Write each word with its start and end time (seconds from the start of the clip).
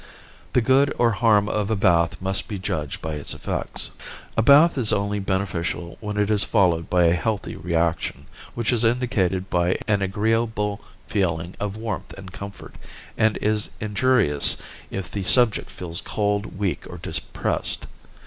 The 0.53 0.63
good 0.63 0.91
or 0.97 1.11
harm 1.11 1.47
of 1.47 1.69
a 1.69 1.75
bath 1.75 2.19
must 2.23 2.47
be 2.47 2.57
judged 2.57 3.03
by 3.03 3.13
its 3.13 3.35
effects. 3.35 3.91
A 4.35 4.41
bath 4.41 4.75
is 4.75 4.91
only 4.91 5.19
beneficial 5.19 5.95
when 5.99 6.17
it 6.17 6.31
is 6.31 6.43
followed 6.43 6.89
by 6.89 7.03
a 7.03 7.13
healthy 7.13 7.55
reaction, 7.55 8.25
which 8.55 8.73
is 8.73 8.83
indicated 8.83 9.51
by 9.51 9.77
an 9.87 10.01
agreeable 10.01 10.81
feeling 11.05 11.55
of 11.59 11.77
warmth 11.77 12.13
and 12.17 12.31
comfort, 12.33 12.73
and 13.15 13.37
is 13.43 13.69
injurious 13.79 14.57
if 14.89 15.11
the 15.11 15.21
subject 15.21 15.69
feels 15.69 16.01
cold, 16.01 16.57
weak 16.57 16.87
or 16.89 16.97
depressed. 16.97 17.85